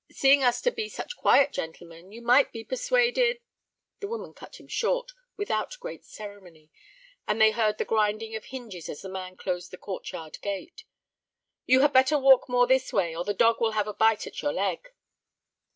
[0.11, 3.39] Seeing us to be such quiet gentlemen, you might be persuaded—"
[3.99, 6.71] The woman cut him short without great ceremony,
[7.27, 10.85] and they heard the grinding of hinges as the man closed the court yard gate.
[11.67, 14.41] "You had better walk more this way or the dog will have a bite at
[14.41, 14.89] your leg."